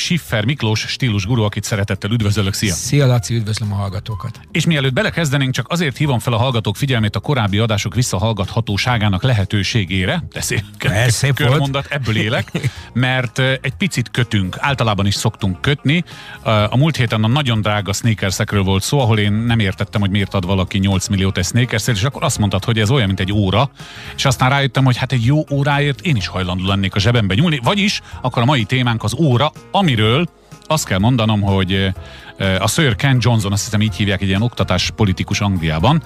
Schiffer 0.00 0.44
Miklós 0.44 0.80
stílus 0.80 1.26
guru, 1.26 1.42
akit 1.42 1.64
szeretettel 1.64 2.10
üdvözöllök. 2.10 2.52
Szia! 2.52 2.74
Szia 2.74 3.06
Laci, 3.06 3.34
üdvözlöm 3.34 3.72
a 3.72 3.74
hallgatókat! 3.74 4.40
És 4.50 4.66
mielőtt 4.66 4.92
belekezdenénk, 4.92 5.52
csak 5.52 5.66
azért 5.68 5.96
hívom 5.96 6.18
fel 6.18 6.32
a 6.32 6.36
hallgatók 6.36 6.76
figyelmét 6.76 7.16
a 7.16 7.20
korábbi 7.20 7.58
adások 7.58 7.94
visszahallgathatóságának 7.94 9.22
lehetőségére. 9.22 10.22
De 10.32 10.40
szép, 10.40 10.64
Ez 10.78 11.14
szép 11.14 11.34
körmondat, 11.34 11.86
ebből 11.90 12.16
élek, 12.16 12.50
mert 12.92 13.38
egy 13.38 13.74
picit 13.78 14.10
kötünk, 14.10 14.56
általában 14.60 15.06
is 15.06 15.14
szoktunk 15.14 15.60
kötni. 15.60 16.04
A 16.42 16.76
múlt 16.76 16.96
héten 16.96 17.24
a 17.24 17.28
nagyon 17.28 17.60
drága 17.60 17.92
sneakersekről 17.92 18.62
volt 18.62 18.82
szó, 18.82 19.00
ahol 19.00 19.18
én 19.18 19.32
nem 19.32 19.58
értettem, 19.58 20.00
hogy 20.00 20.10
miért 20.10 20.34
ad 20.34 20.46
valaki 20.46 20.78
8 20.78 21.08
milliót 21.08 21.38
egy 21.38 21.44
sneakersért, 21.44 21.96
és 21.96 22.04
akkor 22.04 22.24
azt 22.24 22.38
mondtad, 22.38 22.64
hogy 22.64 22.78
ez 22.78 22.90
olyan, 22.90 23.06
mint 23.06 23.20
egy 23.20 23.32
óra, 23.32 23.70
és 24.16 24.24
aztán 24.24 24.50
rájöttem, 24.50 24.84
hogy 24.84 24.96
hát 24.96 25.12
egy 25.12 25.24
jó 25.24 25.44
óráért 25.52 26.00
én 26.00 26.16
is 26.16 26.26
hajlandó 26.26 26.66
lennék 26.66 26.94
a 26.94 26.98
zsebembe 26.98 27.34
nyúlni, 27.34 27.60
vagyis 27.62 28.00
akkor 28.22 28.42
a 28.42 28.44
mai 28.44 28.64
témánk 28.64 29.04
az 29.04 29.14
óra, 29.14 29.52
amiről 29.86 30.28
azt 30.66 30.86
kell 30.86 30.98
mondanom, 30.98 31.40
hogy 31.40 31.92
a 32.58 32.68
Sir 32.68 32.96
Ken 32.96 33.18
Johnson, 33.20 33.52
azt 33.52 33.64
hiszem 33.64 33.80
így 33.80 33.94
hívják, 33.94 34.22
egy 34.22 34.28
ilyen 34.28 34.42
oktatás 34.42 34.90
politikus 34.96 35.40
Angliában. 35.40 36.02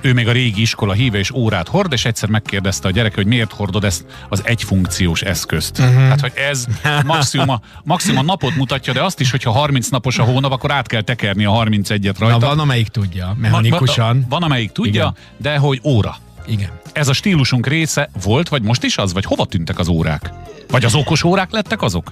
Ő 0.00 0.12
még 0.12 0.28
a 0.28 0.32
régi 0.32 0.60
iskola 0.60 0.92
híve 0.92 1.18
és 1.18 1.30
órát 1.30 1.68
hord, 1.68 1.92
és 1.92 2.04
egyszer 2.04 2.28
megkérdezte 2.28 2.88
a 2.88 2.90
gyerek, 2.90 3.14
hogy 3.14 3.26
miért 3.26 3.52
hordod 3.52 3.84
ezt 3.84 4.04
az 4.28 4.42
egyfunkciós 4.44 5.22
eszközt. 5.22 5.78
Uh-huh. 5.78 6.08
Hát, 6.08 6.20
hogy 6.20 6.32
ez 6.34 6.66
maximum 7.04 7.48
a, 7.48 7.60
maximum 7.84 8.18
a 8.18 8.22
napot 8.22 8.56
mutatja, 8.56 8.92
de 8.92 9.02
azt 9.02 9.20
is, 9.20 9.30
hogyha 9.30 9.50
30 9.50 9.88
napos 9.88 10.18
a 10.18 10.22
hónap, 10.22 10.52
akkor 10.52 10.70
át 10.70 10.86
kell 10.86 11.02
tekerni 11.02 11.44
a 11.44 11.50
31-et 11.52 12.14
rajta. 12.18 12.38
Na, 12.38 12.46
van, 12.46 12.58
amelyik 12.58 12.88
tudja, 12.88 13.36
mechanikusan. 13.38 14.06
Van, 14.06 14.26
van 14.28 14.42
amelyik 14.42 14.72
tudja, 14.72 14.92
Igen. 14.92 15.14
de 15.36 15.56
hogy 15.56 15.80
óra. 15.84 16.16
Igen. 16.46 16.70
Ez 16.92 17.08
a 17.08 17.12
stílusunk 17.12 17.66
része 17.66 18.10
volt, 18.22 18.48
vagy 18.48 18.62
most 18.62 18.84
is 18.84 18.98
az, 18.98 19.12
vagy 19.12 19.24
hova 19.24 19.44
tűntek 19.44 19.78
az 19.78 19.88
órák? 19.88 20.30
Vagy 20.70 20.84
az 20.84 20.94
okos 20.94 21.24
órák 21.24 21.50
lettek 21.50 21.82
azok? 21.82 22.10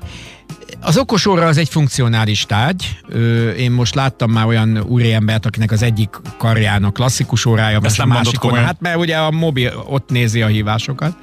Az 0.80 0.97
okos 0.97 1.27
óra 1.27 1.47
az 1.47 1.57
egy 1.57 1.69
funkcionális 1.69 2.47
tárgy. 2.47 2.98
Én 3.59 3.70
most 3.70 3.95
láttam 3.95 4.30
már 4.30 4.47
olyan 4.47 4.79
úriembert, 4.79 5.46
akinek 5.46 5.71
az 5.71 5.82
egyik 5.82 6.21
karjának 6.38 6.95
klasszikus 6.95 7.46
órája, 7.46 7.80
vagy 7.80 7.95
a 7.96 8.07
másik 8.07 8.45
óra. 8.45 8.54
Hát 8.54 8.80
mert 8.80 8.96
ugye 8.96 9.16
a 9.16 9.30
mobil 9.30 9.85
ott 9.88 10.10
nézi 10.10 10.43
a 10.43 10.46
hívásokat. 10.46 11.16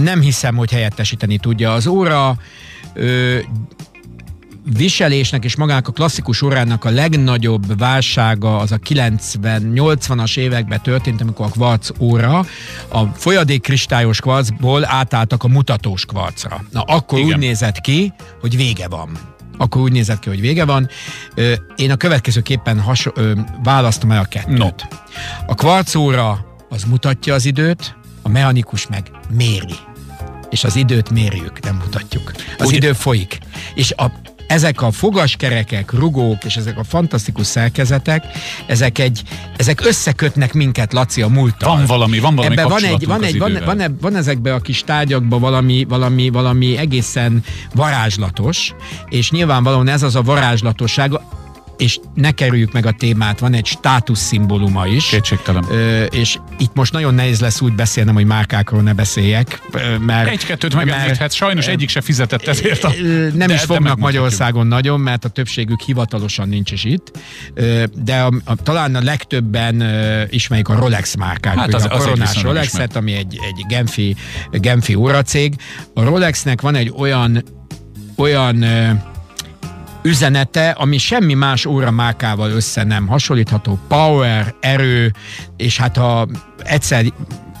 Nem 0.00 0.20
hiszem, 0.20 0.56
hogy 0.56 0.70
helyettesíteni 0.70 1.38
tudja. 1.38 1.72
Az 1.72 1.86
óra 1.86 2.36
viselésnek 4.76 5.44
és 5.44 5.56
magának 5.56 5.88
a 5.88 5.92
klasszikus 5.92 6.42
órának 6.42 6.84
a 6.84 6.90
legnagyobb 6.90 7.78
válsága 7.78 8.58
az 8.58 8.72
a 8.72 8.78
90-80-as 8.78 10.38
években 10.38 10.82
történt, 10.82 11.20
amikor 11.20 11.46
a 11.46 11.48
kvarc 11.48 11.90
óra 12.00 12.44
a 12.88 13.04
folyadék 13.14 13.62
kristályos 13.62 14.20
kvarcból 14.20 14.86
átálltak 14.86 15.42
a 15.42 15.48
mutatós 15.48 16.04
kvarcra. 16.04 16.64
Na 16.70 16.80
akkor 16.80 17.18
Igen. 17.18 17.30
úgy 17.30 17.38
nézett 17.38 17.80
ki, 17.80 18.12
hogy 18.40 18.56
vége 18.56 18.88
van 18.88 19.36
akkor 19.60 19.82
úgy 19.82 19.92
nézett 19.92 20.18
ki, 20.18 20.28
hogy 20.28 20.40
vége 20.40 20.64
van. 20.64 20.88
Én 21.76 21.90
a 21.90 21.96
következőképpen 21.96 22.80
has, 22.80 23.08
választom 23.62 24.10
el 24.10 24.20
a 24.20 24.24
kettőt. 24.24 24.58
No. 24.58 24.68
A 25.46 25.54
kvarcóra 25.54 26.46
az 26.68 26.84
mutatja 26.84 27.34
az 27.34 27.44
időt, 27.44 27.96
a 28.22 28.28
mechanikus 28.28 28.86
meg 28.86 29.10
méri. 29.30 29.76
És 30.50 30.64
az 30.64 30.76
időt 30.76 31.10
mérjük, 31.10 31.60
nem 31.60 31.76
mutatjuk. 31.76 32.32
Az 32.58 32.66
Ugye? 32.66 32.76
idő 32.76 32.92
folyik. 32.92 33.38
És 33.74 33.92
a 33.96 34.10
ezek 34.48 34.82
a 34.82 34.90
fogaskerekek, 34.90 35.92
rugók 35.92 36.44
és 36.44 36.56
ezek 36.56 36.78
a 36.78 36.84
fantasztikus 36.84 37.46
szerkezetek, 37.46 38.24
ezek, 38.66 38.98
egy, 38.98 39.22
ezek 39.56 39.86
összekötnek 39.86 40.52
minket, 40.52 40.92
Laci, 40.92 41.22
a 41.22 41.28
múlttal. 41.28 41.76
Van 41.76 41.86
valami, 41.86 42.18
van 42.18 42.34
valami 42.34 42.56
Ebbe 42.56 42.68
van, 42.68 42.84
egy, 42.84 43.06
van, 43.06 43.22
egy, 43.22 43.38
van, 43.38 43.52
van, 43.64 43.76
van, 43.76 43.96
van 44.00 44.16
ezekben 44.16 44.54
a 44.54 44.60
kis 44.60 44.82
tárgyakban 44.82 45.40
valami, 45.40 45.84
valami, 45.84 46.30
valami 46.30 46.76
egészen 46.76 47.42
varázslatos, 47.74 48.74
és 49.08 49.30
nyilvánvalóan 49.30 49.88
ez 49.88 50.02
az 50.02 50.16
a 50.16 50.22
varázslatosság, 50.22 51.12
és 51.78 51.98
ne 52.14 52.30
kerüljük 52.30 52.72
meg 52.72 52.86
a 52.86 52.92
témát, 52.92 53.38
van 53.38 53.54
egy 53.54 53.66
státuszszimbóluma 53.66 54.86
is. 54.86 55.06
Kétségtelen. 55.06 55.64
Ö, 55.70 56.04
és 56.04 56.38
itt 56.58 56.74
most 56.74 56.92
nagyon 56.92 57.14
nehéz 57.14 57.40
lesz 57.40 57.60
úgy 57.60 57.72
beszélnem, 57.72 58.14
hogy 58.14 58.24
márkákról 58.24 58.82
ne 58.82 58.92
beszéljek. 58.92 59.60
Mert, 60.00 60.28
Egy-kettőt 60.28 60.74
megemlíthetsz, 60.74 61.34
sajnos 61.34 61.66
ö, 61.66 61.70
egyik 61.70 61.88
se 61.88 62.00
fizetett 62.00 62.46
ezért. 62.46 62.84
A, 62.84 62.92
nem 63.34 63.46
de, 63.46 63.54
is 63.54 63.60
fognak 63.60 63.94
de 63.94 64.02
Magyarországon 64.02 64.66
nagyon, 64.66 65.00
mert 65.00 65.24
a 65.24 65.28
többségük 65.28 65.80
hivatalosan 65.80 66.48
nincs 66.48 66.70
is 66.70 66.84
itt. 66.84 67.18
Ö, 67.54 67.84
de 68.04 68.20
a, 68.20 68.32
a, 68.44 68.54
talán 68.54 68.94
a 68.94 69.02
legtöbben 69.02 69.80
ö, 69.80 70.22
ismerik 70.28 70.68
a 70.68 70.74
Rolex 70.74 71.14
márkát. 71.14 71.54
Hát 71.54 71.74
az, 71.74 71.84
a 71.84 71.88
koronás 71.88 72.42
Rolexet, 72.42 72.96
ami 72.96 73.12
egy, 73.12 73.38
egy 73.48 73.64
Genfi, 73.68 74.16
Genfi 74.50 74.94
óracég. 74.94 75.54
A 75.94 76.02
Rolexnek 76.02 76.60
van 76.60 76.74
egy 76.74 76.92
olyan 76.96 77.44
olyan 78.16 78.64
üzenete, 80.02 80.70
ami 80.70 80.98
semmi 80.98 81.34
más 81.34 81.64
óramákával 81.64 82.50
össze 82.50 82.84
nem 82.84 83.06
hasonlítható. 83.06 83.78
Power, 83.88 84.54
erő, 84.60 85.12
és 85.56 85.78
hát 85.78 85.96
ha 85.96 86.28
egyszer 86.58 87.04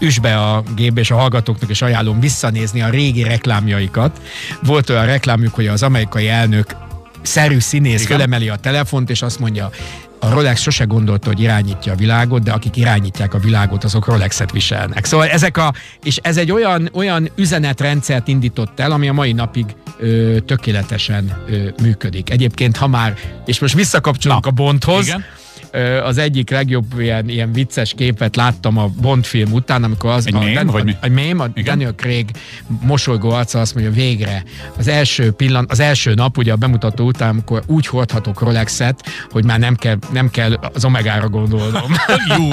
üsbe 0.00 0.36
a 0.36 0.62
gép 0.76 0.98
és 0.98 1.10
a 1.10 1.16
hallgatóknak 1.16 1.70
is 1.70 1.82
ajánlom 1.82 2.20
visszanézni 2.20 2.82
a 2.82 2.88
régi 2.88 3.22
reklámjaikat. 3.22 4.20
Volt 4.62 4.90
olyan 4.90 5.06
reklámjuk, 5.06 5.54
hogy 5.54 5.66
az 5.66 5.82
amerikai 5.82 6.28
elnök 6.28 6.86
szerű 7.28 7.58
színész 7.58 8.02
Igen. 8.02 8.16
fölemeli 8.16 8.48
a 8.48 8.56
telefont, 8.56 9.10
és 9.10 9.22
azt 9.22 9.38
mondja, 9.38 9.70
a 10.20 10.30
Rolex 10.30 10.60
sose 10.60 10.84
gondolta, 10.84 11.28
hogy 11.28 11.40
irányítja 11.40 11.92
a 11.92 11.96
világot, 11.96 12.42
de 12.42 12.52
akik 12.52 12.76
irányítják 12.76 13.34
a 13.34 13.38
világot, 13.38 13.84
azok 13.84 14.06
Rolexet 14.06 14.52
viselnek. 14.52 15.04
Szóval 15.04 15.28
ezek 15.28 15.56
a, 15.56 15.72
és 16.02 16.18
ez 16.22 16.36
egy 16.36 16.50
olyan, 16.50 16.88
olyan 16.92 17.30
üzenetrendszert 17.36 18.28
indított 18.28 18.80
el, 18.80 18.92
ami 18.92 19.08
a 19.08 19.12
mai 19.12 19.32
napig 19.32 19.66
ö, 19.98 20.36
tökéletesen 20.46 21.42
ö, 21.48 21.68
működik. 21.82 22.30
Egyébként, 22.30 22.76
ha 22.76 22.86
már, 22.86 23.14
és 23.46 23.58
most 23.58 23.74
visszakapcsolunk 23.74 24.44
Na, 24.44 24.50
a 24.50 24.52
Bondhoz, 24.52 25.06
igen 25.06 25.24
az 26.02 26.18
egyik 26.18 26.50
legjobb 26.50 27.00
ilyen, 27.00 27.28
ilyen 27.28 27.52
vicces 27.52 27.94
képet 27.96 28.36
láttam 28.36 28.76
a 28.76 28.88
Bond 29.00 29.24
film 29.24 29.52
után, 29.52 29.84
amikor 29.84 30.10
az 30.10 30.26
egy 30.26 30.34
a, 30.34 30.38
mém, 30.38 30.66
vagy 30.66 30.84
mi? 30.84 30.96
a, 31.00 31.06
a 31.06 31.08
mém, 31.08 31.40
a 31.40 31.46
Igen? 31.54 31.64
Daniel 31.64 31.94
Craig 31.94 32.30
mosolygó 32.82 33.30
arca 33.30 33.60
azt 33.60 33.74
mondja 33.74 33.92
végre. 33.92 34.42
Az 34.78 34.88
első 34.88 35.30
pillan, 35.30 35.66
az 35.68 35.80
első 35.80 36.14
nap 36.14 36.38
ugye 36.38 36.52
a 36.52 36.56
bemutató 36.56 37.06
után, 37.06 37.28
amikor 37.28 37.62
úgy 37.66 37.86
hordhatok 37.86 38.40
Rolexet, 38.40 39.06
hogy 39.30 39.44
már 39.44 39.58
nem 39.58 39.74
kell, 39.74 39.96
nem 40.12 40.30
kell 40.30 40.52
az 40.52 40.84
Omegára 40.84 41.28
gondolnom. 41.28 41.92
jó, 42.36 42.48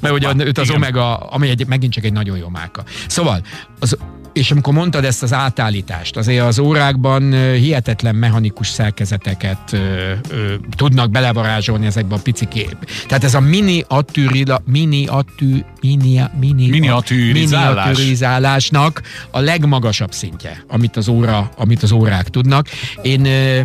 Mert 0.00 0.14
ugye 0.14 0.32
őt 0.36 0.58
az 0.58 0.64
Igen. 0.64 0.76
Omega, 0.76 1.16
ami 1.16 1.48
egy, 1.48 1.66
megint 1.66 1.92
csak 1.92 2.04
egy 2.04 2.12
nagyon 2.12 2.36
jó 2.36 2.48
márka. 2.48 2.82
Szóval 3.06 3.42
az 3.78 3.96
és 4.32 4.50
amikor 4.50 4.72
mondtad 4.72 5.04
ezt 5.04 5.22
az 5.22 5.32
átállítást, 5.32 6.16
azért 6.16 6.46
az 6.46 6.58
órákban 6.58 7.52
hihetetlen 7.52 8.14
mechanikus 8.14 8.68
szerkezeteket 8.68 9.72
ö, 9.72 10.12
ö, 10.28 10.54
tudnak 10.76 11.10
belevarázsolni 11.10 11.86
ezekbe 11.86 12.14
a 12.14 12.20
pici 12.22 12.48
kép. 12.48 12.76
Tehát 13.08 13.24
ez 13.24 13.34
a 13.34 13.40
mini 13.40 13.84
attűrila, 13.88 14.62
mini 14.64 15.06
attű, 15.06 15.64
mini, 15.80 16.20
mini, 16.40 16.68
miniatűrizálásnak 16.68 19.02
a 19.30 19.40
legmagasabb 19.40 20.12
szintje, 20.12 20.64
amit 20.68 20.96
az, 20.96 21.08
óra, 21.08 21.50
amit 21.56 21.82
az 21.82 21.92
órák 21.92 22.28
tudnak. 22.28 22.68
Én 23.02 23.24
ö, 23.24 23.60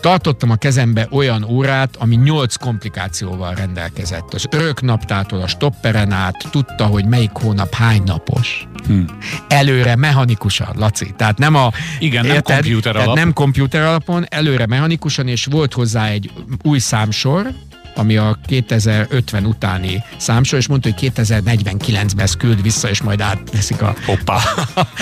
tartottam 0.00 0.50
a 0.50 0.56
kezembe 0.56 1.08
olyan 1.10 1.44
órát, 1.44 1.96
ami 1.98 2.14
nyolc 2.14 2.56
komplikációval 2.56 3.54
rendelkezett. 3.54 4.34
Az 4.34 4.46
örök 4.50 4.82
naptától 4.82 5.40
a 5.40 5.46
stopperen 5.46 6.12
át 6.12 6.48
tudta, 6.50 6.86
hogy 6.86 7.04
melyik 7.04 7.30
hónap 7.32 7.74
hány 7.74 8.02
napos. 8.04 8.67
Hmm. 8.86 9.04
Előre 9.48 9.96
mechanikusan, 9.96 10.68
Laci. 10.76 11.14
Tehát 11.16 11.38
nem 11.38 11.54
a... 11.54 11.70
Igen, 11.98 12.24
érted, 12.24 12.46
nem 12.46 12.62
komputer 12.62 12.96
alap. 12.96 13.16
Nem 13.16 13.32
komputer 13.32 13.82
alapon, 13.82 14.26
előre 14.28 14.66
mechanikusan, 14.66 15.28
és 15.28 15.44
volt 15.50 15.72
hozzá 15.72 16.08
egy 16.08 16.30
új 16.62 16.78
számsor, 16.78 17.52
ami 17.98 18.16
a 18.16 18.38
2050 18.46 19.44
utáni 19.44 20.02
számsor, 20.16 20.58
és 20.58 20.66
mondta, 20.66 20.88
hogy 20.92 21.12
2049-ben 21.16 22.24
ezt 22.24 22.36
küld 22.36 22.62
vissza, 22.62 22.88
és 22.88 23.02
majd 23.02 23.20
átveszik 23.20 23.82
a... 23.82 23.94
Hoppá! 24.06 24.38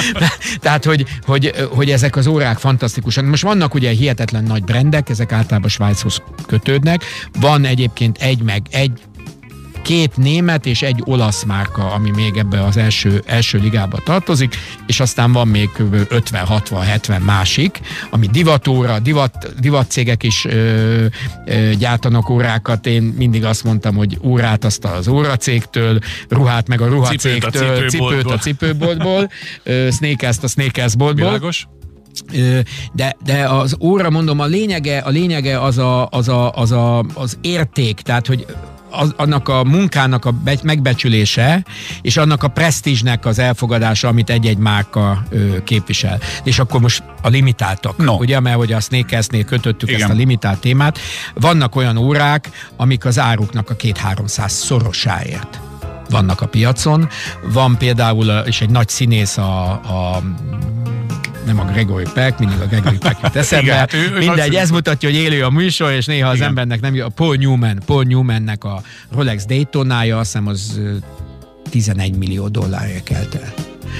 Tehát, 0.60 0.84
hogy, 0.84 1.04
hogy, 1.22 1.52
hogy 1.70 1.90
ezek 1.90 2.16
az 2.16 2.26
órák 2.26 2.58
fantasztikusan. 2.58 3.24
Most 3.24 3.42
vannak 3.42 3.74
ugye 3.74 3.90
hihetetlen 3.90 4.44
nagy 4.44 4.64
brendek, 4.64 5.08
ezek 5.08 5.32
általában 5.32 5.68
Svájchoz 5.70 6.22
kötődnek. 6.46 7.04
Van 7.40 7.64
egyébként 7.64 8.18
egy 8.18 8.42
meg 8.42 8.62
egy 8.70 9.00
két 9.86 10.16
német 10.16 10.66
és 10.66 10.82
egy 10.82 11.02
olasz 11.04 11.44
márka, 11.44 11.92
ami 11.92 12.10
még 12.10 12.36
ebbe 12.36 12.64
az 12.64 12.76
első, 12.76 13.22
első 13.26 13.58
ligába 13.58 13.98
tartozik, 14.04 14.56
és 14.86 15.00
aztán 15.00 15.32
van 15.32 15.48
még 15.48 15.70
kb. 15.70 15.96
50-60-70 16.10 17.24
másik, 17.24 17.80
ami 18.10 18.26
divatóra, 18.26 18.98
divat, 18.98 19.60
divatcégek 19.60 20.22
is 20.22 20.44
ö, 20.44 21.06
ö, 21.46 21.70
gyártanak 21.78 22.28
órákat. 22.28 22.86
Én 22.86 23.02
mindig 23.02 23.44
azt 23.44 23.64
mondtam, 23.64 23.94
hogy 23.94 24.18
órát 24.22 24.64
azt 24.64 24.84
az 24.84 25.08
óracégtől, 25.08 25.98
ruhát 26.28 26.68
meg 26.68 26.80
a 26.80 26.86
ruhacégtől, 26.86 27.88
cipőt 27.88 28.30
a 28.30 28.38
cipőboltból, 28.38 29.30
cipőt 29.62 29.88
a 29.88 29.92
sneakers 29.92 30.36
sneakersboltból. 30.46 31.26
Világos? 31.26 31.66
De, 32.92 33.16
de 33.24 33.44
az 33.48 33.76
óra, 33.80 34.10
mondom, 34.10 34.40
a 34.40 34.46
lényege, 34.46 34.98
a 34.98 35.08
lényege 35.08 35.60
az, 35.60 35.78
a, 35.78 36.08
az, 36.10 36.28
a, 36.28 36.52
az, 36.52 36.72
a, 36.72 36.98
az 37.14 37.38
érték, 37.40 38.00
tehát 38.00 38.26
hogy 38.26 38.46
az, 38.96 39.14
annak 39.16 39.48
a 39.48 39.64
munkának 39.64 40.24
a 40.24 40.30
be, 40.30 40.56
megbecsülése, 40.62 41.64
és 42.02 42.16
annak 42.16 42.42
a 42.42 42.48
presztízsnek 42.48 43.26
az 43.26 43.38
elfogadása, 43.38 44.08
amit 44.08 44.30
egy-egy 44.30 44.58
márka 44.58 45.22
ö, 45.30 45.62
képvisel. 45.64 46.18
És 46.44 46.58
akkor 46.58 46.80
most 46.80 47.02
a 47.22 47.28
limitáltak, 47.28 47.96
no. 47.96 48.12
ugye, 48.12 48.40
mert 48.40 48.56
hogy 48.56 48.72
a 48.72 48.80
Sneakersnél 48.80 49.44
kötöttük 49.44 49.88
Igen. 49.88 50.00
ezt 50.00 50.10
a 50.10 50.14
limitált 50.14 50.60
témát. 50.60 50.98
Vannak 51.34 51.76
olyan 51.76 51.96
órák, 51.96 52.50
amik 52.76 53.04
az 53.04 53.18
áruknak 53.18 53.70
a 53.70 53.74
két-háromszáz 53.74 54.52
szorosáért 54.52 55.60
vannak 56.10 56.40
a 56.40 56.46
piacon. 56.46 57.08
Van 57.52 57.78
például, 57.78 58.26
és 58.46 58.60
egy 58.60 58.70
nagy 58.70 58.88
színész 58.88 59.36
a, 59.36 59.70
a 59.70 60.22
nem 61.46 61.60
a 61.60 61.64
Gregory 61.64 62.06
Peck, 62.14 62.38
mindig 62.38 62.60
a 62.60 62.66
Gregory 62.66 62.98
Peck 62.98 63.18
jut 63.22 63.36
eszembe. 63.36 63.64
Igen, 63.64 63.78
hát 63.78 63.92
ő, 63.92 64.12
ő 64.14 64.18
Mindegy, 64.18 64.54
ez 64.54 64.70
mutatja, 64.70 65.08
hogy 65.08 65.18
élő 65.18 65.44
a 65.44 65.50
műsor, 65.50 65.92
és 65.92 66.06
néha 66.06 66.18
Igen. 66.18 66.30
az 66.30 66.40
embernek 66.40 66.80
nem 66.80 66.94
a 67.04 67.08
Paul 67.08 67.36
Newman, 67.36 67.82
Paul 67.86 68.04
Newmannek 68.04 68.64
a 68.64 68.82
Rolex 69.12 69.46
Daytonája, 69.46 70.18
azt 70.18 70.32
hiszem 70.32 70.46
az 70.46 70.80
11 71.70 72.16
millió 72.16 72.48
dollárja 72.48 73.02
kelt 73.02 73.34
el. 73.34 73.52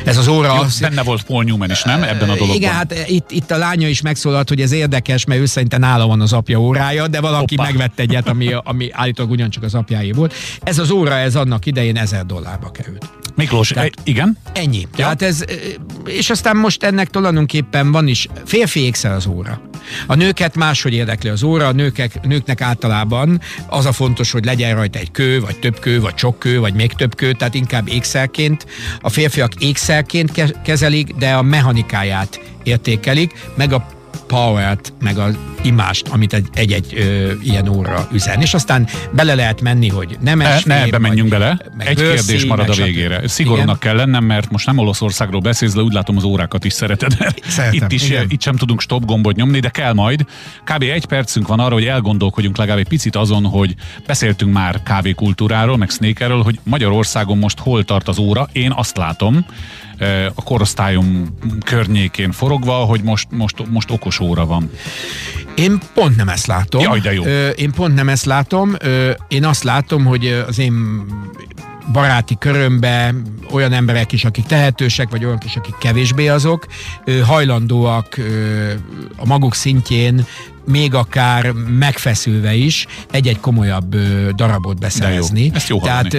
Ez 0.05 0.17
az 0.17 0.29
óra... 0.29 0.55
Jó, 0.55 0.61
az... 0.61 0.81
Benne 0.81 1.03
volt 1.03 1.23
Paul 1.23 1.45
Newman 1.45 1.71
is, 1.71 1.83
nem? 1.83 2.03
Ebben 2.03 2.29
a 2.29 2.35
dologban. 2.35 2.57
Igen, 2.57 2.73
hát 2.73 2.95
itt, 3.09 3.31
itt 3.31 3.51
a 3.51 3.57
lánya 3.57 3.89
is 3.89 4.01
megszólalt, 4.01 4.49
hogy 4.49 4.61
ez 4.61 4.73
érdekes, 4.73 5.25
mert 5.25 5.41
ő 5.41 5.47
szerintem 5.47 5.81
nála 5.81 6.07
van 6.07 6.21
az 6.21 6.33
apja 6.33 6.61
órája, 6.61 7.09
de 7.09 7.21
valaki 7.21 7.57
Hoppa. 7.57 7.71
megvett 7.71 7.99
egyet, 7.99 8.29
ami, 8.29 8.53
ami 8.65 8.89
állítólag 8.93 9.31
ugyancsak 9.31 9.63
az 9.63 9.75
apjáé 9.75 10.11
volt. 10.11 10.35
Ez 10.63 10.79
az 10.79 10.91
óra, 10.91 11.15
ez 11.15 11.37
annak 11.37 11.67
idején 11.67 11.97
1000 11.97 12.27
dollárba 12.27 12.71
került. 12.71 13.11
Miklós, 13.37 13.69
Tehát, 13.69 13.93
igen? 14.05 14.39
Ennyi. 14.53 14.81
Ja. 14.81 14.89
Tehát 14.93 15.23
ez, 15.23 15.45
és 16.05 16.31
aztán 16.31 16.57
most 16.57 16.83
ennek 16.83 17.09
tulajdonképpen 17.09 17.93
van 17.93 18.07
is, 18.07 18.29
férfi 18.45 18.81
ékszer 18.81 19.13
az 19.13 19.27
óra. 19.27 19.61
A 20.07 20.15
nőket 20.15 20.57
máshogy 20.57 20.95
érdekli 20.95 21.29
az 21.29 21.43
óra, 21.43 21.67
a 21.67 21.73
nőkek, 21.73 22.21
nőknek 22.23 22.61
általában 22.61 23.41
az 23.67 23.87
a 23.87 23.93
fontos, 23.93 24.31
hogy 24.31 24.45
legyen 24.45 24.75
rajta 24.75 24.99
egy 24.99 25.11
kő, 25.11 25.41
vagy 25.41 25.59
több 25.59 25.79
kő, 25.79 26.01
vagy 26.01 26.19
sok 26.19 26.39
kő, 26.39 26.61
vagy 26.61 26.75
még 26.75 26.93
több 26.93 27.15
kő, 27.15 27.33
tehát 27.33 27.55
inkább 27.55 27.89
ékszerként. 27.89 28.67
A 29.01 29.09
férfiak 29.09 29.55
ékszerként 29.59 30.63
kezelik, 30.63 31.15
de 31.15 31.33
a 31.33 31.43
mechanikáját 31.43 32.41
értékelik, 32.63 33.33
meg 33.57 33.73
a 33.73 33.87
power-t, 34.27 34.93
meg 35.01 35.19
az 35.19 35.39
imást, 35.67 36.09
amit 36.09 36.33
egy-egy 36.33 36.73
egy, 36.73 37.39
ilyen 37.43 37.69
óra 37.69 38.09
üzen. 38.13 38.41
És 38.41 38.55
aztán 38.55 38.89
bele 39.13 39.35
lehet 39.35 39.61
menni, 39.61 39.89
hogy 39.89 40.17
nem 40.21 40.41
es. 40.41 40.65
Ne, 40.65 40.75
ne 40.75 40.83
ebbe 40.83 40.99
menjünk 40.99 41.29
bele. 41.29 41.59
Egy 41.79 41.97
bőrszi, 41.97 42.27
kérdés 42.27 42.45
marad 42.45 42.69
a 42.69 42.75
végére. 42.75 43.29
Szigorúnak 43.29 43.81
kell 43.81 43.97
lennem, 43.97 44.25
mert 44.25 44.51
most 44.51 44.67
nem 44.67 44.79
Olaszországról 44.79 45.41
beszélsz, 45.41 45.73
de 45.75 45.81
úgy 45.81 45.93
látom 45.93 46.17
az 46.17 46.25
órákat 46.25 46.65
is 46.65 46.73
szereted. 46.73 47.17
Szeretem, 47.47 47.83
itt 47.83 47.93
is 47.93 48.09
igen. 48.09 48.27
itt 48.29 48.43
sem 48.43 48.57
tudunk 48.57 48.81
stop 48.81 49.05
gombot 49.05 49.37
nyomni, 49.37 49.61
de 49.61 49.69
kell 49.69 49.93
majd. 49.93 50.25
Kb. 50.65 50.83
egy 50.83 51.07
percünk 51.07 51.49
van 51.49 51.61
arra, 51.61 51.75
hogy 51.75 51.85
elgondolkodjunk 51.85 52.57
legalább 52.57 52.81
egy 52.81 52.89
picit 52.89 53.17
azon, 53.17 53.45
hogy 53.45 53.75
beszéltünk 54.07 54.53
már 54.53 54.83
kávékultúráról, 54.83 55.77
meg 55.77 55.91
sneakerről, 55.91 56.43
hogy 56.43 56.59
Magyarországon 56.63 57.39
most 57.39 57.59
hol 57.59 57.85
tart 57.85 58.09
az 58.09 58.19
óra. 58.19 58.49
Én 58.53 58.73
azt 58.73 58.97
látom, 58.97 59.47
a 60.35 60.43
korosztályom 60.43 61.39
környékén 61.65 62.33
forogva, 62.33 62.75
hogy 62.75 63.03
most, 63.03 63.27
most, 63.31 63.69
most 63.71 63.91
okos 63.91 64.21
óra 64.21 64.47
van. 64.47 64.71
Én 65.57 65.79
pont 65.95 66.17
nem 66.17 66.29
ezt 66.29 66.47
látom. 66.47 66.83
Jaj, 66.83 67.01
de 67.01 67.13
jó. 67.13 67.23
Én 67.55 67.73
pont 67.73 67.95
nem 67.95 68.09
ezt 68.09 68.25
látom. 68.25 68.77
Én 69.29 69.45
azt 69.45 69.63
látom, 69.63 70.05
hogy 70.05 70.45
az 70.49 70.59
én 70.59 71.05
baráti 71.93 72.37
körömbe 72.39 73.15
olyan 73.51 73.73
emberek 73.73 74.13
is, 74.13 74.25
akik 74.25 74.45
tehetősek, 74.45 75.11
vagy 75.11 75.25
olyanok 75.25 75.45
is, 75.45 75.57
akik 75.57 75.75
kevésbé 75.79 76.29
azok, 76.29 76.67
hajlandóak 77.25 78.21
a 79.17 79.27
maguk 79.27 79.55
szintjén 79.55 80.27
még 80.67 80.95
akár 80.95 81.53
megfeszülve 81.79 82.55
is 82.55 82.87
egy-egy 83.11 83.41
komolyabb 83.41 83.97
darabot 84.35 84.79
beszerezni. 84.79 85.51
Ezt 85.55 85.69
jó 85.69 85.81
Tehát, 85.81 86.17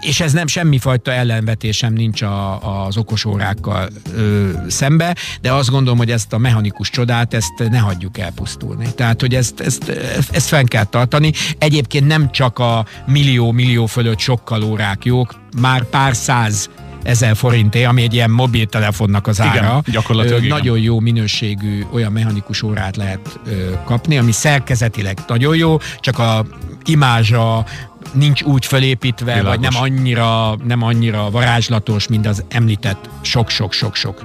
és 0.00 0.20
ez 0.20 0.32
nem 0.32 0.46
semmifajta 0.46 1.12
ellenvetésem 1.12 1.92
nincs 1.92 2.22
a, 2.22 2.86
az 2.86 2.96
okosórákkal 2.96 3.88
ö, 4.16 4.50
szembe, 4.68 5.16
de 5.40 5.52
azt 5.52 5.70
gondolom, 5.70 5.98
hogy 5.98 6.10
ezt 6.10 6.32
a 6.32 6.38
mechanikus 6.38 6.90
csodát, 6.90 7.34
ezt 7.34 7.68
ne 7.70 7.78
hagyjuk 7.78 8.18
elpusztulni. 8.18 8.86
Tehát, 8.94 9.20
hogy 9.20 9.34
ezt, 9.34 9.60
ezt, 9.60 9.88
ezt 10.30 10.48
fenn 10.48 10.64
kell 10.64 10.84
tartani. 10.84 11.32
Egyébként 11.58 12.06
nem 12.06 12.30
csak 12.30 12.58
a 12.58 12.86
millió-millió 13.06 13.86
fölött 13.86 14.18
sokkal 14.18 14.62
órák 14.62 15.04
jók, 15.04 15.34
már 15.60 15.84
pár 15.84 16.14
száz 16.14 16.68
ezer 17.04 17.36
forinté, 17.36 17.84
ami 17.84 18.02
egy 18.02 18.14
ilyen 18.14 18.30
mobiltelefonnak 18.30 19.26
az 19.26 19.40
ára. 19.40 19.50
Igen, 19.52 19.82
gyakorlatilag 19.86 20.42
Nagyon 20.42 20.78
jó 20.78 21.00
minőségű 21.00 21.84
olyan 21.92 22.12
mechanikus 22.12 22.62
órát 22.62 22.96
lehet 22.96 23.38
kapni, 23.84 24.18
ami 24.18 24.32
szerkezetileg 24.32 25.18
nagyon 25.26 25.56
jó, 25.56 25.76
csak 26.00 26.18
a 26.18 26.44
imázsa 26.84 27.64
nincs 28.12 28.42
úgy 28.42 28.66
felépítve, 28.66 29.34
Világos. 29.34 29.50
vagy 29.50 29.60
nem 29.60 29.82
annyira, 29.82 30.56
nem 30.64 30.82
annyira 30.82 31.30
varázslatos, 31.30 32.08
mint 32.08 32.26
az 32.26 32.44
említett 32.48 33.08
sok-sok-sok-sok 33.20 34.24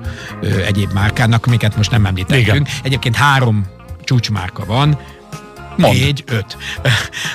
egyéb 0.65 0.93
márkának, 0.93 1.45
amiket 1.45 1.77
most 1.77 1.91
nem 1.91 2.05
említettünk. 2.05 2.47
Igen. 2.47 2.67
Egyébként 2.83 3.15
három 3.15 3.65
csúcsmárka 4.03 4.65
van, 4.65 4.99
Mond. 5.79 5.93
Négy, 5.93 6.23
öt. 6.27 6.57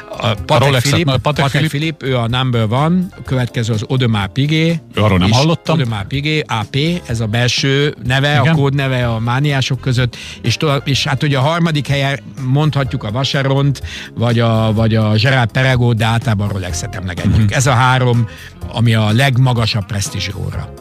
A 0.09 0.35
Patek, 0.47 0.75
a 0.75 0.79
Philip, 0.79 1.05
Patek, 1.05 1.21
Patek 1.21 1.49
Philip. 1.49 1.69
Philip, 1.69 2.03
ő 2.03 2.17
a 2.17 2.29
number 2.29 2.69
van, 2.69 3.13
a 3.19 3.23
következő 3.23 3.73
az 3.73 3.85
Audemars 3.89 4.31
Piguet. 4.33 4.83
Arról 4.95 5.19
nem 5.19 5.31
hallottam. 5.31 5.79
Audemars 5.79 6.05
Piguet, 6.09 6.51
AP, 6.51 6.77
ez 7.07 7.21
a 7.21 7.27
belső 7.27 7.95
neve, 8.05 8.41
Igen. 8.41 8.53
a 8.53 8.57
kód 8.57 8.75
neve 8.75 9.09
a 9.09 9.19
mániások 9.19 9.81
között, 9.81 10.17
és, 10.43 10.57
és 10.85 11.05
hát 11.05 11.23
ugye 11.23 11.39
a 11.39 11.41
harmadik 11.41 11.87
helyen 11.87 12.21
mondhatjuk 12.43 13.03
a 13.03 13.11
Vacheront, 13.11 13.83
vagy 14.15 14.39
a, 14.39 14.73
vagy 14.73 14.95
a 14.95 15.13
Gerard 15.15 15.51
Perregaux, 15.51 15.97
de 15.97 16.05
általában 16.05 16.49
Rolex-et 16.49 16.95
emlegetjük. 16.95 17.37
Mm-hmm. 17.37 17.47
Ez 17.49 17.67
a 17.67 17.73
három, 17.73 18.29
ami 18.69 18.95
a 18.95 19.13
legmagasabb 19.13 19.87
presztízs 19.87 20.29
óra. 20.35 20.75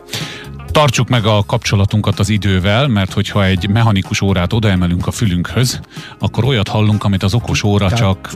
Tartsuk 0.73 1.09
meg 1.09 1.25
a 1.25 1.43
kapcsolatunkat 1.45 2.19
az 2.19 2.29
idővel, 2.29 2.87
mert 2.87 3.13
hogyha 3.13 3.45
egy 3.45 3.69
mechanikus 3.69 4.21
órát 4.21 4.53
odaemelünk 4.53 5.07
a 5.07 5.11
fülünkhöz, 5.11 5.79
akkor 6.19 6.45
olyat 6.45 6.67
hallunk, 6.67 7.03
amit 7.03 7.23
az 7.23 7.33
okos 7.33 7.63
óra 7.63 7.91
csak, 7.91 8.33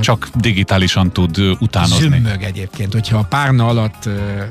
csak 0.00 0.28
digitálisan 0.34 1.12
tud 1.12 1.38
utánozni. 1.58 2.08
Zümmög 2.08 2.42
egyébként. 2.42 2.92
Hogyha 2.92 3.18
a 3.18 3.22
párna 3.22 3.66
alatt 3.66 4.08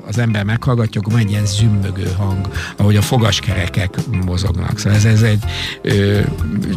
az 0.08 0.18
ember 0.18 0.44
meghallgatja, 0.44 1.02
akkor 1.02 1.14
van 1.14 1.22
egy 1.22 1.30
ilyen 1.30 1.46
zümmögő 1.46 2.14
hang, 2.18 2.50
ahogy 2.78 2.96
a 2.96 3.02
fogaskerekek 3.02 3.96
mozognak. 4.26 4.78
Szóval 4.80 4.98
ez, 4.98 5.06
ez 5.06 5.22
egy 5.22 5.44
ö, 5.82 6.20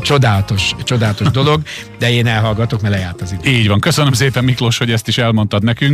csodálatos, 0.00 0.74
csodálatos 0.84 1.30
dolog, 1.30 1.62
de 1.98 2.10
én 2.10 2.26
elhallgatok, 2.26 2.80
mert 2.80 2.94
lejárt 2.94 3.22
az 3.22 3.32
idő. 3.32 3.50
Így 3.50 3.68
van. 3.68 3.80
Köszönöm 3.80 4.12
szépen 4.12 4.44
Miklós, 4.44 4.78
hogy 4.78 4.90
ezt 4.90 5.08
is 5.08 5.18
elmondtad 5.18 5.62
nekünk. 5.62 5.84